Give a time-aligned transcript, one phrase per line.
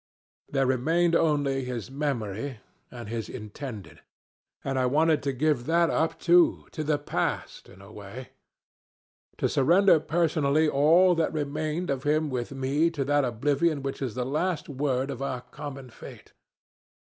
[0.49, 2.57] There remained only his memory
[2.89, 3.99] and his Intended
[4.63, 8.29] and I wanted to give that up too to the past, in a way,
[9.37, 14.15] to surrender personally all that remained of him with me to that oblivion which is
[14.15, 16.33] the last word of our common fate.